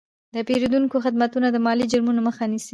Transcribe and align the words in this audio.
د 0.35 0.37
پیرودونکو 0.47 0.97
خدمتونه 1.05 1.47
د 1.51 1.57
مالي 1.65 1.85
جرمونو 1.91 2.21
مخه 2.27 2.43
نیسي. 2.51 2.69